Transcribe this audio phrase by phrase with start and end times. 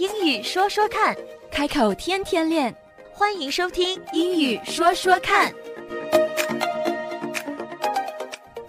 [0.00, 1.14] 英语说说看，
[1.52, 2.74] 开口天天练。
[3.12, 5.52] 欢迎收听《英语说说看》。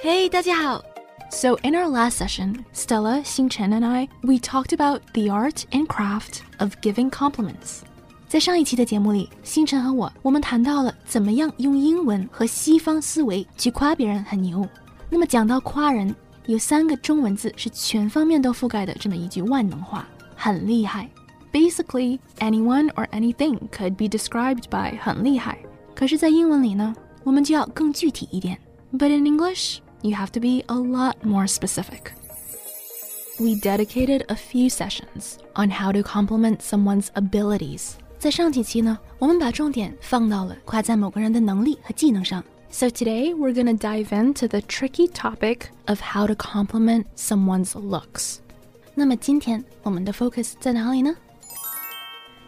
[0.02, 0.84] Hey，大家好。
[1.30, 6.41] So in our last session, Stella, Xinchen and I we talked about the art and craft
[6.57, 7.79] of giving compliments.
[8.27, 14.68] 在上一期的节目里，星辰和我我们谈到了怎么样用英文和西方思维去夸别人很牛。
[15.09, 16.13] 那么讲到夸人，
[16.48, 21.10] 有三个中文字是全方面都覆盖的这么一句万能话，很厉害。
[21.53, 25.58] Basically, anyone or anything could be described by 很厉害。
[25.95, 28.58] 可是，在英文里呢，我们就要更具体一点。
[28.93, 32.12] But in English, you have to be a lot more specific.
[33.39, 37.92] We dedicated a few sessions on how to compliment someone's abilities.
[38.19, 42.42] 在上几期呢，我们把重点放到了夸赞某个人的能力和技能上。
[42.70, 48.39] So today we're gonna dive into the tricky topic of how to compliment someone's looks.
[48.95, 51.15] 那么今天我们的 focus 在哪里呢？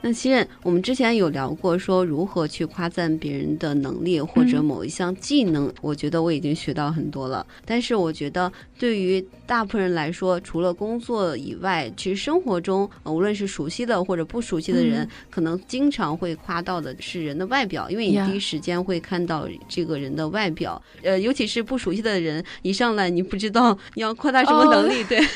[0.06, 5.74] 那其实我们之前有聊过，说如何去夸赞别人的能力或者某一项技能。
[5.80, 7.48] 我觉得我已经学到很多了。
[7.66, 20.82] 但是我觉得对于大部分人来说，除了工作以外，其实生活中无论是熟悉的或者不熟悉的人，可能经常会夸到的是人的外表，因为你第一时间会看到这个人的外表。
[21.02, 25.22] 呃，尤其是不熟悉的人，一上来你不知道你要夸他什么能力，对。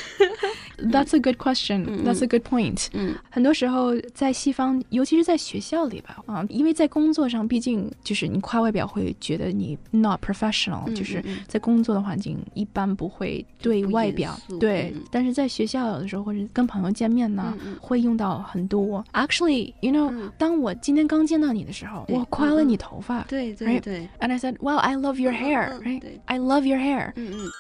[0.79, 2.05] That's a good question.
[2.05, 2.87] That's a good point.
[2.93, 19.05] 嗯，很多时候在西方，尤其是在学校里吧，啊，因为在工作上，毕竟就是你夸外表会觉得你 not professional，就是在工作的环境一般不会对外表对，但是在学校有的时候或者跟朋友见面呢，会用到很多。
[19.13, 26.03] Actually, you know，当我今天刚见到你的时候，我夸了你头发，对对对，and I said, "Wow, I love your hair." Right?
[26.27, 27.13] I love your hair.
[27.17, 27.51] 嗯嗯。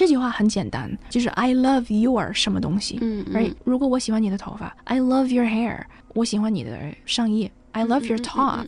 [0.00, 3.52] 这句话很简单，就是 I love your 什么东西，嗯，right？
[3.64, 5.82] 如果我喜欢你的头发，I love your hair。
[6.14, 8.64] 我喜欢你的上衣，I love your top。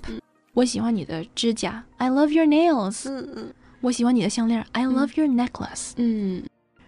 [0.52, 3.08] 我喜欢你的指甲，I love your nails。
[3.08, 3.54] 嗯嗯。
[3.80, 5.92] 我喜欢你的项链，I love your necklace。
[5.96, 6.42] 嗯。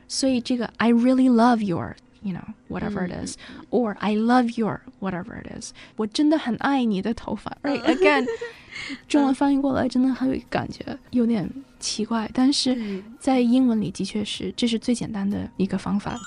[0.09, 1.97] 所以这个 I really love your。
[2.24, 3.38] You know, whatever it is,
[3.72, 5.72] or I love your whatever it is。
[5.96, 7.82] 我真的很爱你的头发， right?
[7.84, 8.28] Again，
[9.08, 11.50] 中文翻译过来真的很有感觉，有点
[11.80, 16.20] 奇怪，但是在英文里的确是这是最简单的一个方法。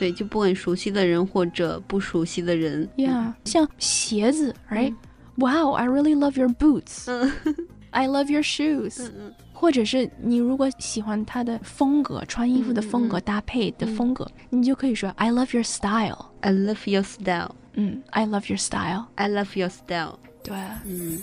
[0.00, 4.92] 对，就不管熟悉的人或者不熟悉的人，Yeah，像鞋子，right?
[5.36, 7.08] Wow, I really love your boots.
[7.90, 9.08] I love your shoes.
[9.60, 16.26] 或者是你如果喜欢他的风格，穿衣服的风格搭配的风格，你就可以说 I love your style.
[16.40, 17.52] I love your style.
[17.74, 19.06] 嗯，I love your style.
[19.14, 20.18] I love your style.
[20.42, 20.54] 对，
[20.84, 21.18] 嗯，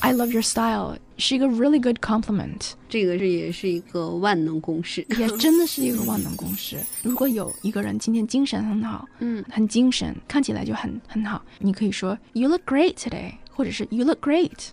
[0.00, 2.72] I love your style 是一个 really good compliment。
[2.88, 6.78] 这个是也是一个万能公式，也真的是一个万能公式。
[7.02, 14.68] 如果有一个人今天精神很好，嗯，很精神，看起来就很很好，你可以说 You look great today，或者是 You look great。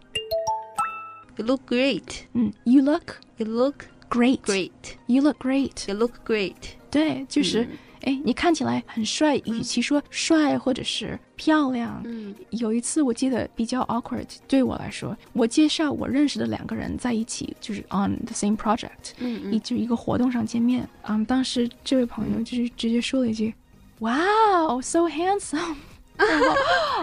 [1.40, 2.24] You look great.
[2.34, 3.16] 嗯，You look.
[3.38, 4.42] You look great.
[4.42, 4.72] Great.
[5.08, 5.88] You look great.
[5.88, 6.56] You look great.
[6.90, 7.68] 对，就是，
[8.04, 9.36] 哎，你看起来很帅。
[9.38, 20.88] 与其说帅或者是漂亮，嗯，有一次我记得比较 awkward，对我来说，我介绍我认识的两个人在一起，就是 on the same project，嗯，一就一个活动上见面。
[21.04, 23.54] 嗯，当时这位朋友就是直接说了一句，
[24.00, 25.76] Wow, so handsome。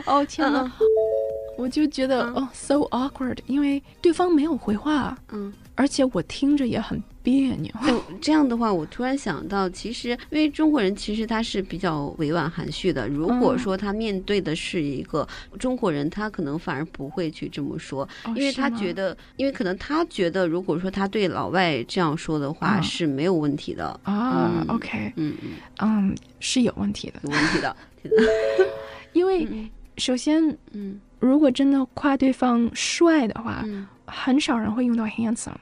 [0.07, 0.73] 哦天哪！
[1.58, 7.74] 我就觉得哦，so awkward，因为对方没有回话，嗯，而且我听着也很别扭。
[8.22, 13.08] 这样的话，我突然想到，其实因为中国人其实他是比较委婉含蓄的。
[13.10, 15.28] 如果说他面对的是一个
[15.60, 24.00] 中国人，他可能反而不会去这么说，因为他觉得，因为可能他觉得，如果说他对老外这样说的话是没有问题的。
[24.04, 24.64] 啊。
[24.68, 25.50] OK，嗯嗯。
[25.80, 27.76] 嗯，是有问题的，有问题的，
[29.14, 31.02] 因为首先，嗯。
[31.20, 33.66] 如果真的夸对方帅的话，
[34.06, 35.56] 很少人会用到 handsome。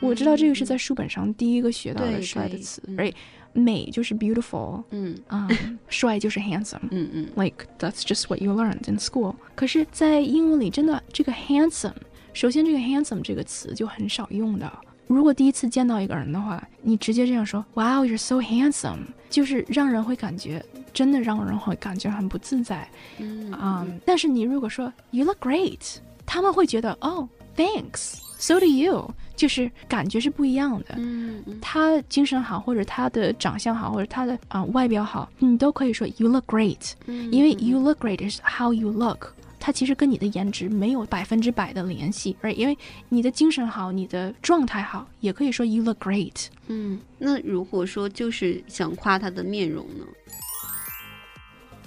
[0.00, 3.10] 我知道这个是在书本上第一个学到的帅的词，而
[3.52, 5.48] 美就是 beautiful，嗯啊，
[5.88, 9.34] 帅就是 handsome，嗯嗯，like that's just what you learned in school。
[9.56, 11.94] 可是，在英文里，真的这个 handsome，
[12.32, 14.72] 首先这个 handsome 这个词就很少用的。
[15.08, 20.64] 如果第一次见到一个人的话，你直接这样说，Wow, you're so handsome，就是让人会感觉，
[20.98, 22.88] 真的让人会感觉很不自在。
[23.18, 30.96] 嗯啊，但是你如果说 You look great，他们会觉得哦，Thanks，so do you，就是感觉是不一样的。
[30.96, 39.34] 嗯，他精神好，或者他的长相好，或者他的啊外表好，你都可以说 You look great，因为 You look great is how you look。
[39.60, 42.76] 它其实跟你的颜值没有百分之百的联系，而因为
[43.08, 46.46] 你的精神好，你的状态好，也可以说 you look great。
[46.66, 50.04] 嗯，那如果说就是想夸他的面容呢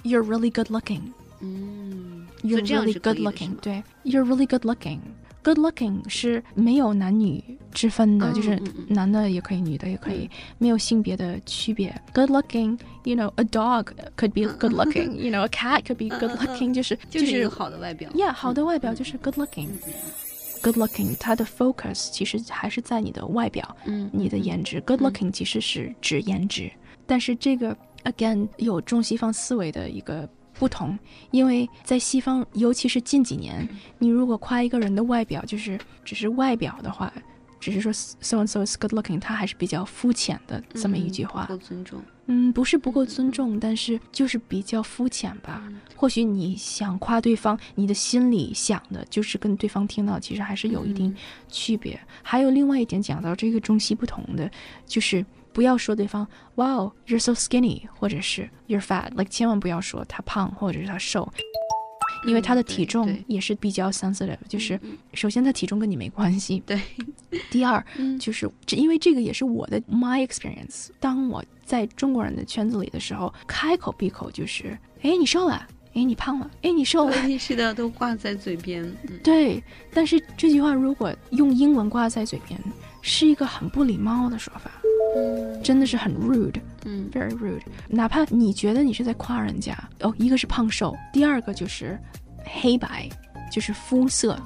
[0.03, 1.01] you're really good looking。
[1.39, 3.55] 嗯，you're really good looking。
[3.61, 7.41] 对，you're really good looking。Good looking 是没有男女
[7.71, 11.95] 之分的，就是男的也可以，女的也可以，没有性别的区别。
[12.13, 13.85] Good looking，you know，a dog
[14.17, 18.09] could be good looking，you know，a cat could be good looking，就是就是好的外表。
[18.11, 24.81] Yeah，好的外表就是 good looking。Good looking，它的 focus 其实还是在你的外表，嗯，你的颜值。
[24.81, 26.69] Good looking 其实是指颜值，
[27.05, 30.28] 但是这个 again 有中西方思维的一个。
[30.58, 30.96] 不同，
[31.32, 33.66] 因为在西方，尤其是近几年，
[33.98, 37.12] 你如果夸一个人的外表，就是只是外表的话，
[37.58, 41.46] 只是说 so and so is good looking，他还是比较肤浅的这么一句话。
[41.46, 42.00] 不够尊重。
[42.26, 45.66] 嗯，不是不够尊重，但是就是比较肤浅吧。
[45.96, 51.12] 或许你想夸对方，你的心里想的就是跟对方听到其实还是有一定
[51.48, 51.98] 区别。
[52.22, 54.48] 还有另外一点讲到这个中西不同的，
[54.86, 55.24] 就是。
[55.52, 61.30] 不要说对方 “Wow, you're so skinny”，或者是 “You're fat”，like 千万不要说他胖或者是他瘦，
[62.26, 64.38] 因为他的体重也是比较 sensitive。
[64.48, 64.80] 就是
[65.14, 66.80] 首先他体重跟你没关系， 对。
[67.50, 67.84] 第二
[68.18, 70.88] 就是这，因为这个也是我的 my experience。
[70.98, 75.66] 当我在中国人的圈子里的时候，开口闭口就是“哎，你瘦了”。
[75.94, 76.50] 哎，你胖了！
[76.62, 77.14] 哎，你瘦了！
[77.38, 78.82] 是的，都挂在嘴边。
[79.22, 79.62] 对，
[79.92, 82.58] 但是这句话如果用英文挂在嘴边，
[83.02, 84.70] 是一个很不礼貌的说法。
[85.16, 86.60] 嗯，真的是很 rude。
[86.84, 87.62] 嗯，very rude。
[87.88, 91.98] 哪怕你觉得你是在夸人家，哦，一个是胖瘦，第二个就是
[92.44, 93.08] 黑白，
[93.50, 94.36] 就是肤色。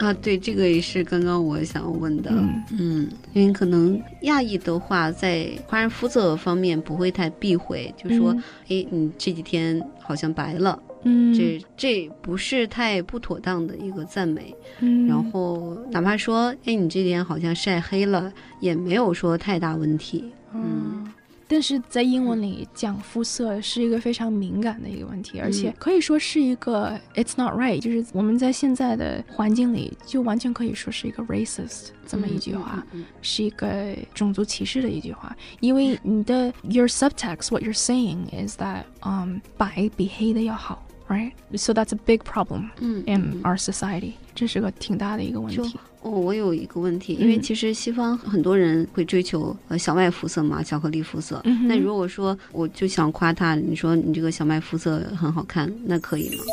[0.00, 2.32] 啊，对，这个也是刚刚我想问的。
[2.72, 8.34] 嗯，因为可能亚裔的话，在夸人肤色方面不会太避讳，就说，
[8.68, 10.76] 哎，你这几天好像白了。
[11.04, 14.54] 嗯，这这不是太不妥当的一个赞美。
[14.80, 20.32] 嗯，然后哪怕说，哎，你这点好像晒黑了，也没有说太大问题。
[20.52, 21.00] 嗯。
[21.46, 32.84] 但是在英文里讲肤色是一个非常敏感的一个问题，而且可以说是一个 "It's not right"，就是我们在现在的环境里就完全可以说是一个 racist 这么一句话，
[33.20, 35.36] 是一个种族歧视的一句话。
[35.60, 44.13] 因为你的 your subtext，what you're saying is that，嗯，白比黑的要好 ，right？So that's a big problem in our society。
[44.35, 45.61] 这是个挺大的一个问题。
[46.01, 51.43] 哦，我有一个问题，因为其实西方很多人会追求呃小麦肤色嘛，巧克力肤色。
[51.67, 56.43] 那如果说我就想夸他，你说你这个小麦肤色很好看，那可以吗？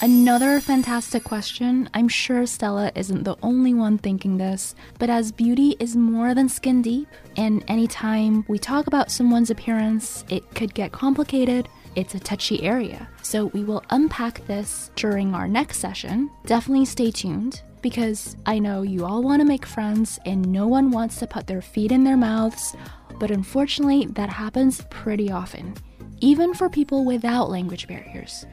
[0.00, 1.86] Another fantastic question.
[1.92, 6.50] I'm sure Stella isn't the only one thinking this, but as beauty is more than
[6.50, 7.06] skin deep,
[7.36, 11.68] and anytime we talk about someone's appearance, it could get complicated.
[11.94, 13.06] It's a touchy area.
[13.22, 16.28] So we will unpack this during our next session.
[16.44, 20.90] Definitely stay tuned because I know you all want to make friends and no one
[20.90, 22.74] wants to put their feet in their mouths,
[23.20, 25.74] but unfortunately, that happens pretty often,
[26.20, 28.44] even for people without language barriers.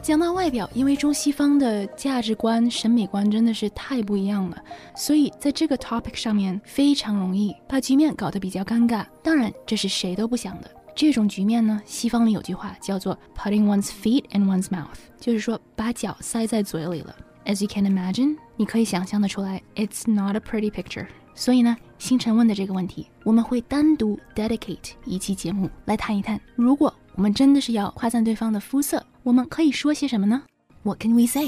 [0.00, 4.56] 讲到外表，因为中西方的价值观、审美观真的是太不一样了，
[4.94, 9.04] 所以在这个 topic 上面非常容易把局面搞得比较尴尬。
[9.24, 10.70] 当然，这是谁都不想的。
[10.95, 14.87] 这种局面呢，西方里有句话叫做 "putting one's feet in one's mouth"，
[15.19, 17.15] 就是说把脚塞在嘴里了。
[17.45, 21.07] As you can imagine，你可以想象的出来，It's not a pretty picture。
[21.35, 26.39] 所以呢，星辰问的这个问题，我们会单独 dedicate 一期节目来谈一谈。
[26.55, 30.43] 如果我们真的是要夸赞对方的肤色，我们可以说些什么呢
[30.83, 31.47] ？What can we say？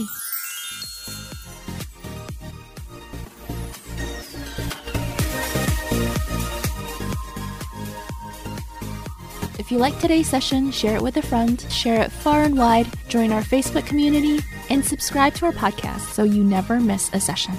[9.65, 12.87] say？If you like today's session, share it with a friend, share it far and wide,
[13.07, 17.55] join our Facebook community, and subscribe to our podcast so you never miss a session.